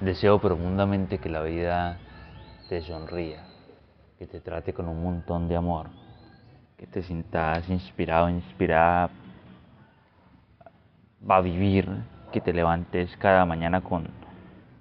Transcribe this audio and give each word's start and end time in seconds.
Deseo 0.00 0.38
profundamente 0.38 1.18
que 1.18 1.28
la 1.28 1.42
vida 1.42 1.98
te 2.68 2.80
sonría, 2.82 3.42
que 4.16 4.28
te 4.28 4.40
trate 4.40 4.72
con 4.72 4.86
un 4.86 5.02
montón 5.02 5.48
de 5.48 5.56
amor, 5.56 5.88
que 6.76 6.86
te 6.86 7.02
sientas 7.02 7.68
inspirado, 7.68 8.28
inspirada 8.28 9.10
a 11.28 11.40
vivir, 11.40 11.88
que 12.30 12.40
te 12.40 12.52
levantes 12.52 13.16
cada 13.16 13.44
mañana 13.44 13.80
con, 13.80 14.06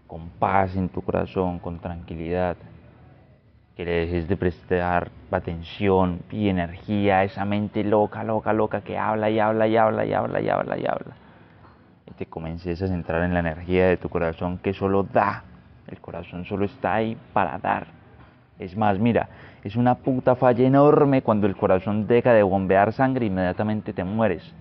con 0.05 0.29
paz 0.29 0.75
en 0.75 0.87
tu 0.87 1.01
corazón, 1.01 1.57
con 1.57 1.79
tranquilidad, 1.79 2.55
que 3.75 3.85
le 3.85 3.91
dejes 4.05 4.27
de 4.27 4.37
prestar 4.37 5.09
atención 5.31 6.21
y 6.31 6.47
energía 6.47 7.19
a 7.19 7.23
esa 7.23 7.43
mente 7.43 7.83
loca, 7.83 8.23
loca, 8.23 8.53
loca 8.53 8.81
que 8.81 8.99
habla 8.99 9.31
y 9.31 9.39
habla 9.39 9.67
y 9.67 9.77
habla 9.77 10.05
y 10.05 10.13
habla 10.13 10.41
y 10.41 10.49
habla 10.49 10.77
y 10.77 10.85
habla 10.85 11.26
te 12.17 12.25
comiences 12.25 12.81
a 12.81 12.87
centrar 12.87 13.23
en 13.23 13.33
la 13.33 13.39
energía 13.39 13.87
de 13.87 13.97
tu 13.97 14.09
corazón 14.09 14.57
que 14.57 14.73
solo 14.73 15.03
da. 15.03 15.43
El 15.87 15.99
corazón 15.99 16.45
solo 16.45 16.65
está 16.65 16.95
ahí 16.95 17.17
para 17.31 17.57
dar. 17.59 17.87
Es 18.59 18.75
más, 18.75 18.97
mira, 18.99 19.29
es 19.63 19.75
una 19.75 19.95
puta 19.95 20.35
falla 20.35 20.65
enorme 20.65 21.21
cuando 21.21 21.47
el 21.47 21.55
corazón 21.55 22.07
deja 22.07 22.33
de 22.33 22.43
bombear 22.43 22.91
sangre 22.91 23.25
e 23.25 23.27
inmediatamente 23.27 23.93
te 23.93 24.03
mueres. 24.03 24.53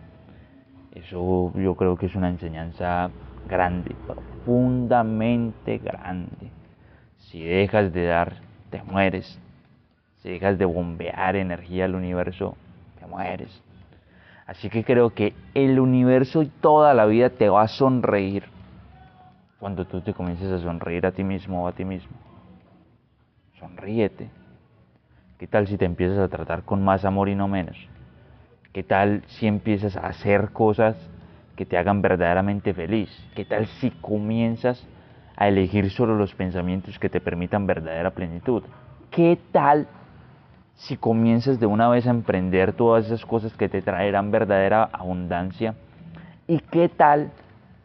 Eso 0.95 1.53
yo 1.55 1.75
creo 1.75 1.97
que 1.97 2.07
es 2.07 2.15
una 2.15 2.29
enseñanza 2.29 3.11
grande, 3.49 3.95
profundamente 4.07 5.79
grande. 5.79 6.51
Si 7.19 7.43
dejas 7.43 7.93
de 7.93 8.05
dar, 8.05 8.35
te 8.71 8.83
mueres. 8.83 9.41
Si 10.23 10.31
dejas 10.31 10.59
de 10.59 10.65
bombear 10.65 11.37
energía 11.37 11.87
al 11.87 11.95
universo, 11.95 12.57
te 12.99 13.07
mueres. 13.07 13.63
Así 14.47 14.71
que 14.71 14.85
creo 14.85 15.11
que 15.11 15.35
el 15.55 15.81
universo 15.81 16.43
y 16.43 16.47
toda 16.47 16.95
la 16.95 17.07
vida 17.07 17.31
te 17.31 17.49
va 17.49 17.63
a 17.63 17.69
sonreír 17.69 18.45
cuando 19.59 19.85
tú 19.87 20.01
te 20.01 20.15
comiences 20.15 20.53
a 20.53 20.61
sonreír 20.61 21.07
a 21.07 21.13
ti 21.13 21.25
mismo 21.25 21.65
o 21.65 21.69
a 21.69 21.73
ti 21.73 21.85
mismo. 21.85 22.17
Sonríete. 23.59 24.31
¿Qué 25.39 25.47
tal 25.47 25.67
si 25.67 25.77
te 25.77 25.85
empiezas 25.85 26.19
a 26.19 26.29
tratar 26.29 26.63
con 26.63 26.85
más 26.85 27.05
amor 27.05 27.29
y 27.29 27.35
no 27.35 27.49
menos? 27.49 27.77
¿Qué 28.73 28.83
tal 28.83 29.25
si 29.27 29.47
empiezas 29.47 29.97
a 29.97 30.07
hacer 30.07 30.51
cosas 30.53 30.97
que 31.57 31.67
te 31.67 31.77
hagan 31.77 32.01
verdaderamente 32.01 32.73
feliz? 32.73 33.11
¿Qué 33.35 33.45
tal 33.45 33.67
si 33.67 33.91
comienzas 33.91 34.87
a 35.37 35.49
elegir 35.49 35.91
solo 35.91 36.17
los 36.17 36.35
pensamientos 36.35 36.99
que 36.99 37.09
te 37.09 37.21
permitan 37.21 37.67
verdadera 37.67 38.11
plenitud? 38.11 38.63
¿Qué 39.11 39.39
tal 39.53 39.89
si 40.77 40.97
comienzas 40.97 41.59
de 41.59 41.67
una 41.67 41.89
vez 41.89 42.07
a 42.07 42.11
emprender 42.11 42.75
todas 42.75 43.07
esas 43.07 43.25
cosas 43.25 43.53
que 43.55 43.69
te 43.69 43.83
traerán 43.83 44.31
verdadera 44.31 44.89
abundancia? 44.93 45.75
¿Y 46.47 46.59
qué 46.59 46.89
tal 46.89 47.33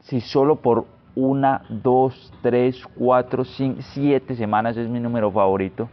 si 0.01 0.21
solo 0.21 0.57
por 0.57 0.85
una, 1.15 1.63
dos, 1.69 2.33
tres, 2.41 2.85
cuatro, 2.97 3.43
cinco, 3.43 3.81
siete 3.93 4.35
semanas 4.35 4.77
es 4.77 4.87
mi 4.89 4.99
número 4.99 5.31
favorito, 5.31 5.89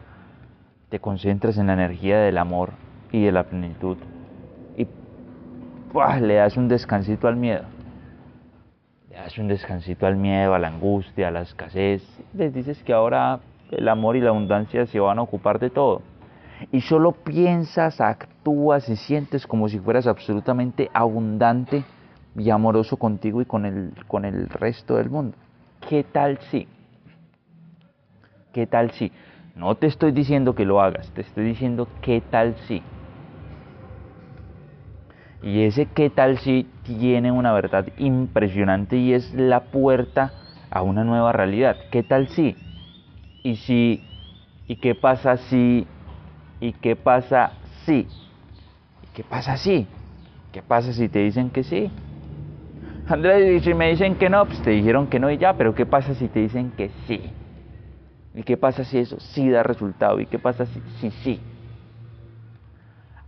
te 0.89 0.99
concentras 1.01 1.57
en 1.59 1.69
la 1.69 1.75
energía 1.75 2.19
del 2.19 2.39
amor 2.39 2.71
y 3.11 3.25
de 3.25 3.33
la 3.33 3.45
plenitud 3.45 3.97
y 4.77 4.87
le 6.21 6.35
das 6.35 6.57
un 6.57 6.69
descansito 6.69 7.29
al 7.29 7.37
miedo? 7.37 7.65
Le 9.09 9.17
das 9.17 9.39
un 9.39 9.49
descansito 9.49 10.07
al 10.07 10.17
miedo, 10.17 10.55
a 10.55 10.59
la 10.59 10.69
angustia, 10.69 11.29
a 11.29 11.31
la 11.31 11.43
escasez. 11.43 12.03
Les 12.35 12.53
dices 12.53 12.83
que 12.85 12.93
ahora 12.93 13.41
el 13.71 13.89
amor 13.89 14.17
y 14.17 14.21
la 14.21 14.31
abundancia 14.31 14.87
se 14.87 15.01
van 15.01 15.19
a 15.19 15.23
ocupar 15.23 15.59
de 15.59 15.71
todo 15.71 16.03
y 16.73 16.81
solo 16.81 17.13
piensas, 17.13 18.01
actúas 18.01 18.89
y 18.89 18.97
sientes 18.97 19.47
como 19.47 19.69
si 19.69 19.79
fueras 19.79 20.07
absolutamente 20.07 20.91
abundante 20.93 21.85
y 22.37 22.51
amoroso 22.51 22.97
contigo 22.97 23.41
y 23.41 23.45
con 23.45 23.65
el, 23.65 23.93
con 24.07 24.25
el 24.25 24.49
resto 24.49 24.97
del 24.97 25.11
mundo. 25.11 25.37
¿Qué 25.89 26.05
tal 26.05 26.39
si? 26.51 26.67
¿Qué 28.53 28.67
tal 28.67 28.91
si? 28.93 29.13
No 29.55 29.75
te 29.75 29.87
estoy 29.87 30.13
diciendo 30.13 30.55
que 30.55 30.65
lo 30.65 30.81
hagas, 30.81 31.11
te 31.11 31.23
estoy 31.23 31.45
diciendo 31.45 31.89
qué 32.03 32.21
tal 32.21 32.57
si. 32.67 32.83
Y 35.43 35.63
ese 35.63 35.87
qué 35.87 36.11
tal 36.11 36.39
si 36.39 36.67
tiene 36.83 37.31
una 37.31 37.53
verdad 37.53 37.87
impresionante 37.97 38.97
y 38.97 39.13
es 39.13 39.33
la 39.35 39.61
puerta 39.61 40.33
a 40.71 40.83
una 40.83 41.05
nueva 41.05 41.33
realidad. 41.33 41.77
¿Qué 41.91 42.03
tal 42.03 42.29
si? 42.29 42.57
Y 43.43 43.57
si 43.57 44.01
y 44.67 44.77
qué 44.77 44.95
pasa 44.95 45.37
si 45.37 45.87
¿Y 46.61 46.73
qué 46.73 46.97
pasa 46.97 47.53
si? 47.85 48.09
¿Y 49.03 49.07
qué 49.15 49.23
pasa 49.23 49.57
si? 49.57 49.87
¿Qué 50.53 50.63
pasa 50.63 50.93
si 50.93 51.09
te 51.09 51.21
dicen 51.21 51.51
que 51.51 51.63
sí? 51.63 51.91
Andrés, 53.07 53.63
si 53.63 53.75
me 53.75 53.91
dicen 53.91 54.17
que 54.17 54.29
no, 54.29 54.45
pues 54.45 54.61
te 54.63 54.71
dijeron 54.71 55.07
que 55.07 55.19
no 55.19 55.31
y 55.31 55.39
ya, 55.39 55.55
pero 55.55 55.75
¿qué 55.75 55.87
pasa 55.87 56.15
si 56.15 56.29
te 56.29 56.41
dicen 56.41 56.73
que 56.73 56.91
sí? 57.07 57.33
¿Y 58.35 58.43
qué 58.43 58.57
pasa 58.57 58.85
si 58.85 58.99
eso 58.99 59.19
sí 59.21 59.49
da 59.49 59.63
resultado? 59.63 60.21
¿Y 60.21 60.27
qué 60.27 60.39
pasa 60.39 60.67
si 60.67 60.81
sí? 61.01 61.11
Si, 61.23 61.41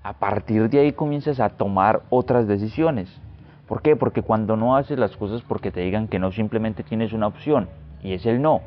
a 0.03 0.13
partir 0.15 0.69
de 0.69 0.81
ahí 0.81 0.93
comienzas 0.93 1.41
a 1.41 1.49
tomar 1.51 2.03
otras 2.11 2.47
decisiones. 2.47 3.11
¿Por 3.67 3.83
qué? 3.83 3.97
Porque 3.97 4.23
cuando 4.23 4.57
no 4.57 4.77
haces 4.77 4.99
las 4.99 5.17
cosas 5.17 5.43
porque 5.43 5.71
te 5.71 5.81
digan 5.81 6.09
que 6.09 6.19
no, 6.19 6.33
simplemente 6.33 6.83
tienes 6.83 7.13
una 7.13 7.29
opción 7.29 7.69
y 8.03 8.13
es 8.15 8.27
el 8.27 8.43
no 8.43 8.63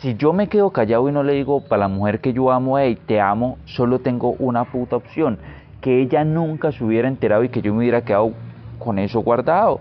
si 0.00 0.14
yo 0.16 0.32
me 0.32 0.48
quedo 0.48 0.70
callado 0.70 1.08
y 1.08 1.12
no 1.12 1.22
le 1.22 1.34
digo 1.34 1.60
para 1.60 1.80
la 1.80 1.88
mujer 1.88 2.20
que 2.20 2.32
yo 2.32 2.50
amo, 2.50 2.78
hey, 2.78 2.98
te 3.06 3.20
amo, 3.20 3.58
solo 3.64 4.00
tengo 4.00 4.30
una 4.38 4.64
puta 4.64 4.96
opción, 4.96 5.38
que 5.80 6.00
ella 6.02 6.24
nunca 6.24 6.72
se 6.72 6.84
hubiera 6.84 7.08
enterado 7.08 7.44
y 7.44 7.48
que 7.48 7.62
yo 7.62 7.72
me 7.72 7.80
hubiera 7.80 8.02
quedado 8.02 8.32
con 8.78 8.98
eso 8.98 9.20
guardado. 9.20 9.80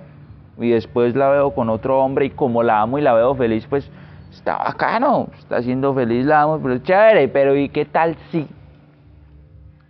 Y 0.57 0.69
después 0.69 1.16
la 1.16 1.29
veo 1.29 1.51
con 1.53 1.69
otro 1.69 2.00
hombre 2.00 2.25
y 2.25 2.29
como 2.29 2.63
la 2.63 2.81
amo 2.81 3.00
y 3.00 3.01
la 3.01 3.13
veo 3.13 3.35
feliz, 3.35 3.66
pues 3.68 3.90
está 4.31 4.57
bacano, 4.57 5.29
está 5.38 5.62
siendo 5.62 5.94
feliz, 5.94 6.25
la 6.25 6.44
amo, 6.44 6.59
pero 6.62 6.78
chévere, 6.78 7.28
pero 7.28 7.56
¿y 7.56 7.69
qué 7.69 7.85
tal 7.85 8.16
si 8.31 8.47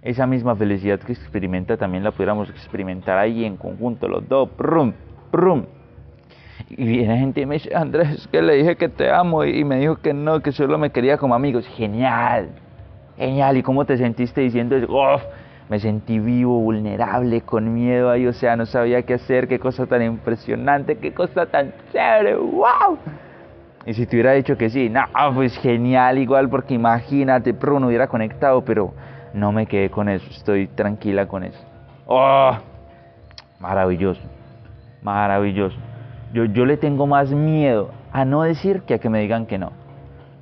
esa 0.04 0.28
misma 0.28 0.56
felicidad 0.56 1.00
que 1.00 1.14
experimenta 1.14 1.78
también 1.78 2.04
la 2.04 2.12
pudiéramos 2.12 2.50
experimentar 2.50 3.18
ahí 3.18 3.46
en 3.46 3.56
conjunto, 3.56 4.08
los 4.08 4.28
dos, 4.28 4.50
prum, 4.50 4.94
prum, 5.32 5.66
y 6.78 6.86
viene 6.86 7.18
gente 7.18 7.42
y 7.42 7.46
me 7.46 7.56
dice, 7.56 7.76
Andrés, 7.76 8.28
que 8.32 8.42
le 8.42 8.56
dije 8.56 8.76
que 8.76 8.90
te 8.90 9.12
amo 9.12 9.44
y 9.44 9.64
me 9.64 9.78
dijo 9.78 9.98
que 9.98 10.14
no, 10.14 10.42
que 10.42 10.52
solo 10.52 10.78
me 10.78 10.92
quería 10.92 11.18
como 11.18 11.36
amigos. 11.36 11.68
Genial, 11.68 12.50
genial. 13.18 13.58
¿Y 13.58 13.64
cómo 13.64 13.86
te 13.86 13.98
sentiste 13.98 14.42
diciendo 14.42 14.76
eso? 14.76 14.88
Me 15.70 15.80
sentí 15.80 16.20
vivo, 16.20 16.60
vulnerable, 16.60 17.42
con 17.42 17.74
miedo 17.74 18.12
ahí, 18.12 18.28
o 18.28 18.34
sea, 18.34 18.56
no 18.56 18.66
sabía 18.66 19.02
qué 19.04 19.14
hacer, 19.16 19.48
qué 19.48 19.60
cosa 19.60 19.86
tan 19.86 20.02
impresionante, 20.04 20.98
qué 20.98 21.14
cosa 21.14 21.46
tan 21.46 21.74
chévere, 21.92 22.36
wow. 22.36 22.98
Y 23.86 23.94
si 23.94 24.06
te 24.06 24.16
hubiera 24.18 24.34
dicho 24.34 24.58
que 24.58 24.70
sí, 24.70 24.90
no, 24.90 25.02
pues 25.34 25.58
genial 25.58 26.18
igual, 26.18 26.50
porque 26.50 26.74
imagínate, 26.74 27.54
no 27.54 27.88
hubiera 27.88 28.08
conectado, 28.08 28.64
pero 28.64 28.94
no 29.34 29.52
me 29.52 29.66
quedé 29.66 29.90
con 29.90 30.10
eso, 30.10 30.30
estoy 30.30 30.68
tranquila 30.68 31.28
con 31.28 31.44
eso. 31.44 31.60
Oh, 32.06 32.56
maravilloso, 33.60 34.22
maravilloso. 35.02 35.78
Yo, 36.34 36.66
le 36.66 36.78
tengo 36.78 37.06
más 37.06 37.30
miedo 37.30 37.92
a 38.12 38.26
no 38.26 38.42
decir 38.42 38.82
que 38.82 38.96
a 38.96 38.98
que 38.98 39.08
me 39.08 39.22
digan 39.22 39.46
que 39.46 39.60
no. 39.60 39.72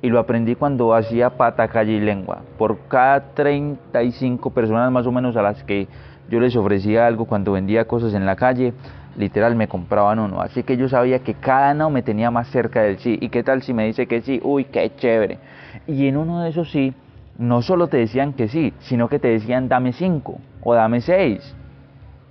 Y 0.00 0.08
lo 0.08 0.18
aprendí 0.18 0.54
cuando 0.54 0.94
hacía 0.94 1.36
pata, 1.36 1.68
calle 1.68 1.92
y 1.92 2.00
lengua. 2.00 2.40
Por 2.56 2.78
cada 2.88 3.34
35 3.34 4.50
personas 4.50 4.90
más 4.90 5.06
o 5.06 5.12
menos 5.12 5.36
a 5.36 5.42
las 5.42 5.62
que 5.64 5.88
yo 6.30 6.40
les 6.40 6.56
ofrecía 6.56 7.06
algo 7.06 7.26
cuando 7.26 7.52
vendía 7.52 7.84
cosas 7.84 8.14
en 8.14 8.24
la 8.24 8.36
calle, 8.36 8.72
literal 9.18 9.54
me 9.54 9.68
compraban 9.68 10.18
uno. 10.18 10.40
Así 10.40 10.62
que 10.62 10.78
yo 10.78 10.88
sabía 10.88 11.18
que 11.18 11.34
cada 11.34 11.74
no 11.74 11.90
me 11.90 12.02
tenía 12.02 12.30
más 12.30 12.48
cerca 12.48 12.80
del 12.80 12.98
sí. 12.98 13.18
¿Y 13.20 13.28
qué 13.28 13.42
tal 13.42 13.60
si 13.60 13.74
me 13.74 13.84
dice 13.84 14.06
que 14.06 14.22
sí? 14.22 14.40
Uy, 14.42 14.64
qué 14.64 14.90
chévere. 14.96 15.38
Y 15.86 16.06
en 16.06 16.16
uno 16.16 16.40
de 16.40 16.48
esos 16.48 16.70
sí, 16.70 16.94
no 17.36 17.60
solo 17.60 17.88
te 17.88 17.98
decían 17.98 18.32
que 18.32 18.48
sí, 18.48 18.72
sino 18.80 19.08
que 19.08 19.18
te 19.18 19.28
decían 19.28 19.68
dame 19.68 19.92
cinco 19.92 20.38
o 20.62 20.72
dame 20.72 21.02
seis. 21.02 21.54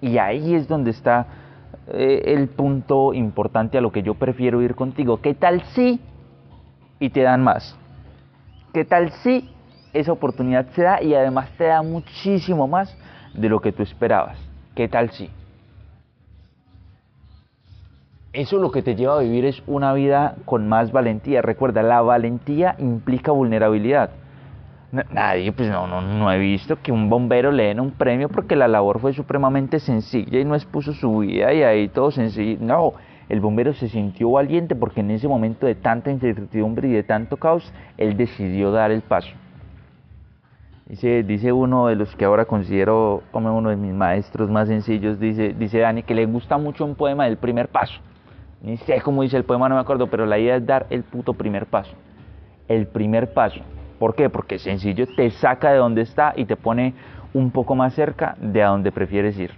Y 0.01 0.17
ahí 0.17 0.55
es 0.55 0.67
donde 0.67 0.89
está 0.89 1.27
eh, 1.87 2.21
el 2.25 2.47
punto 2.49 3.13
importante 3.13 3.77
a 3.77 3.81
lo 3.81 3.91
que 3.91 4.03
yo 4.03 4.15
prefiero 4.15 4.61
ir 4.61 4.75
contigo. 4.75 5.21
¿Qué 5.21 5.33
tal 5.33 5.61
si 5.73 5.99
y 6.99 7.09
te 7.09 7.21
dan 7.21 7.43
más? 7.43 7.77
¿Qué 8.73 8.85
tal 8.85 9.11
si 9.23 9.49
esa 9.93 10.11
oportunidad 10.11 10.67
se 10.71 10.83
da 10.83 11.01
y 11.01 11.13
además 11.13 11.49
te 11.57 11.65
da 11.65 11.81
muchísimo 11.81 12.67
más 12.67 12.95
de 13.33 13.49
lo 13.49 13.59
que 13.59 13.71
tú 13.71 13.83
esperabas? 13.83 14.37
¿Qué 14.75 14.87
tal 14.87 15.11
si? 15.11 15.29
Eso 18.33 18.59
lo 18.59 18.71
que 18.71 18.81
te 18.81 18.95
lleva 18.95 19.17
a 19.17 19.21
vivir 19.21 19.43
es 19.43 19.61
una 19.67 19.93
vida 19.93 20.35
con 20.45 20.69
más 20.69 20.93
valentía. 20.93 21.41
Recuerda, 21.41 21.83
la 21.83 22.01
valentía 22.01 22.75
implica 22.79 23.33
vulnerabilidad. 23.33 24.11
Nadie, 24.91 25.53
pues 25.53 25.69
no, 25.69 25.87
no, 25.87 26.01
no 26.01 26.31
he 26.31 26.37
visto 26.37 26.77
que 26.81 26.91
un 26.91 27.09
bombero 27.09 27.51
le 27.51 27.63
den 27.63 27.79
un 27.79 27.91
premio 27.91 28.27
porque 28.27 28.57
la 28.57 28.67
labor 28.67 28.99
fue 28.99 29.13
supremamente 29.13 29.79
sencilla 29.79 30.39
y 30.39 30.43
no 30.43 30.53
expuso 30.53 30.91
su 30.93 31.19
vida 31.19 31.53
y 31.53 31.63
ahí 31.63 31.87
todo 31.87 32.11
sencillo. 32.11 32.57
No, 32.59 32.93
el 33.29 33.39
bombero 33.39 33.71
se 33.71 33.87
sintió 33.87 34.31
valiente 34.31 34.75
porque 34.75 34.99
en 34.99 35.11
ese 35.11 35.29
momento 35.29 35.65
de 35.65 35.75
tanta 35.75 36.11
incertidumbre 36.11 36.89
y 36.89 36.91
de 36.91 37.03
tanto 37.03 37.37
caos, 37.37 37.73
él 37.97 38.17
decidió 38.17 38.73
dar 38.73 38.91
el 38.91 39.01
paso. 39.01 39.31
Dice, 40.87 41.23
dice 41.23 41.53
uno 41.53 41.87
de 41.87 41.95
los 41.95 42.13
que 42.17 42.25
ahora 42.25 42.43
considero 42.43 43.23
como 43.31 43.57
uno 43.57 43.69
de 43.69 43.77
mis 43.77 43.93
maestros 43.93 44.49
más 44.49 44.67
sencillos, 44.67 45.21
dice, 45.21 45.55
dice 45.57 45.79
Dani, 45.79 46.03
que 46.03 46.13
le 46.13 46.25
gusta 46.25 46.57
mucho 46.57 46.83
un 46.83 46.95
poema 46.95 47.23
del 47.23 47.37
primer 47.37 47.69
paso. 47.69 48.01
Ni 48.61 48.75
sé 48.75 48.99
cómo 48.99 49.21
dice 49.21 49.37
el 49.37 49.45
poema, 49.45 49.69
no 49.69 49.75
me 49.75 49.81
acuerdo, 49.81 50.07
pero 50.07 50.25
la 50.25 50.37
idea 50.37 50.57
es 50.57 50.65
dar 50.65 50.87
el 50.89 51.03
puto 51.03 51.33
primer 51.33 51.67
paso. 51.67 51.93
El 52.67 52.87
primer 52.87 53.31
paso. 53.31 53.61
¿Por 54.01 54.15
qué? 54.15 54.31
Porque 54.31 54.57
sencillo, 54.57 55.05
te 55.05 55.29
saca 55.29 55.71
de 55.71 55.77
donde 55.77 56.01
está 56.01 56.33
y 56.35 56.45
te 56.45 56.55
pone 56.55 56.95
un 57.35 57.51
poco 57.51 57.75
más 57.75 57.93
cerca 57.93 58.35
de 58.41 58.63
a 58.63 58.69
donde 58.69 58.91
prefieres 58.91 59.37
ir. 59.37 59.51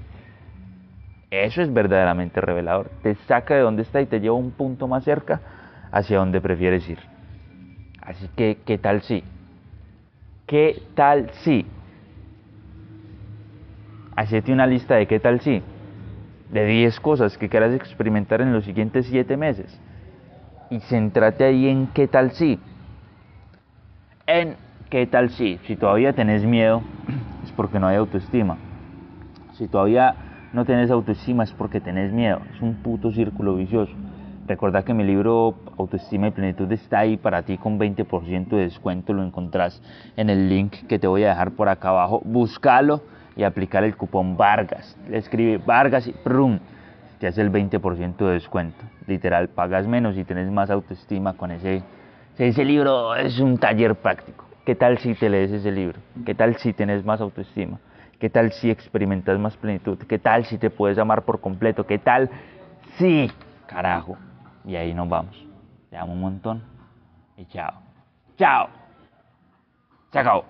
Eso 1.31 1.61
es 1.61 1.73
verdaderamente 1.73 2.41
revelador. 2.41 2.89
Te 3.03 3.15
saca 3.15 3.55
de 3.55 3.61
donde 3.61 3.83
está 3.83 4.01
y 4.01 4.05
te 4.05 4.19
lleva 4.19 4.35
un 4.35 4.51
punto 4.51 4.85
más 4.85 5.05
cerca 5.05 5.39
hacia 5.93 6.17
donde 6.17 6.41
prefieres 6.41 6.89
ir. 6.89 6.99
Así 8.01 8.27
que, 8.35 8.57
¿qué 8.65 8.77
tal 8.77 9.01
si? 9.03 9.23
¿Qué 10.45 10.75
tal 10.93 11.29
si? 11.35 11.65
Hacete 14.13 14.51
una 14.51 14.67
lista 14.67 14.95
de 14.95 15.07
qué 15.07 15.21
tal 15.21 15.39
si. 15.39 15.63
De 16.51 16.65
10 16.65 16.99
cosas 16.99 17.37
que 17.37 17.47
quieras 17.47 17.73
experimentar 17.73 18.41
en 18.41 18.51
los 18.51 18.65
siguientes 18.65 19.05
7 19.05 19.37
meses. 19.37 19.79
Y 20.69 20.81
céntrate 20.81 21.45
ahí 21.45 21.69
en 21.69 21.87
qué 21.93 22.09
tal 22.09 22.31
si. 22.31 22.59
Qué 24.93 25.07
tal 25.07 25.31
si. 25.31 25.57
Si 25.65 25.75
todavía 25.75 26.13
tenés 26.13 26.45
miedo, 26.45 26.83
es 27.43 27.51
porque 27.53 27.79
no 27.79 27.87
hay 27.87 27.97
autoestima. 27.97 28.59
Si 29.53 29.67
todavía 29.67 30.13
no 30.53 30.65
tenés 30.65 30.91
autoestima, 30.91 31.43
es 31.45 31.51
porque 31.51 31.81
tenés 31.81 32.11
miedo. 32.13 32.41
Es 32.53 32.61
un 32.61 32.75
puto 32.75 33.11
círculo 33.11 33.55
vicioso. 33.55 33.91
Recuerda 34.45 34.85
que 34.85 34.93
mi 34.93 35.03
libro 35.03 35.55
Autoestima 35.79 36.27
y 36.27 36.29
Plenitud 36.29 36.71
está 36.71 36.99
ahí 36.99 37.17
para 37.17 37.41
ti 37.41 37.57
con 37.57 37.79
20% 37.79 38.49
de 38.49 38.57
descuento. 38.57 39.13
Lo 39.13 39.23
encontrás 39.23 39.81
en 40.15 40.29
el 40.29 40.47
link 40.47 40.85
que 40.87 40.99
te 40.99 41.07
voy 41.07 41.23
a 41.23 41.29
dejar 41.29 41.53
por 41.53 41.69
acá 41.69 41.89
abajo. 41.89 42.21
Búscalo 42.23 43.01
y 43.35 43.41
aplicar 43.41 43.83
el 43.83 43.97
cupón 43.97 44.37
Vargas. 44.37 44.95
Le 45.09 45.17
escribe 45.17 45.57
Vargas 45.57 46.05
y 46.05 46.11
prum, 46.11 46.59
te 47.17 47.25
hace 47.25 47.41
el 47.41 47.51
20% 47.51 48.17
de 48.17 48.33
descuento. 48.33 48.85
Literal, 49.07 49.49
pagas 49.49 49.87
menos 49.87 50.15
y 50.19 50.23
tienes 50.23 50.51
más 50.51 50.69
autoestima 50.69 51.33
con 51.33 51.49
ese. 51.49 51.81
Ese 52.37 52.63
libro 52.63 53.15
es 53.15 53.39
un 53.39 53.57
taller 53.57 53.95
práctico. 53.95 54.42
¿Qué 54.65 54.75
tal 54.75 54.97
si 54.99 55.13
te 55.13 55.29
lees 55.29 55.51
ese 55.51 55.71
libro? 55.71 55.99
¿Qué 56.25 56.33
tal 56.33 56.55
si 56.55 56.71
tienes 56.71 57.03
más 57.03 57.19
autoestima? 57.19 57.79
¿Qué 58.17 58.29
tal 58.29 58.53
si 58.53 58.71
experimentas 58.71 59.37
más 59.37 59.57
plenitud? 59.57 59.97
¿Qué 60.07 60.17
tal 60.19 60.45
si 60.45 60.57
te 60.57 60.69
puedes 60.69 60.97
amar 60.97 61.23
por 61.23 61.41
completo? 61.41 61.85
¿Qué 61.85 61.99
tal 61.99 62.29
si, 62.97 63.29
carajo? 63.67 64.17
Y 64.63 64.77
ahí 64.77 64.93
nos 64.93 65.09
vamos. 65.09 65.35
Te 65.89 65.97
amo 65.97 66.13
un 66.13 66.21
montón. 66.21 66.63
Y 67.35 67.45
chao. 67.47 67.73
Chao. 68.37 68.69
Se 70.13 70.19
acabó. 70.19 70.45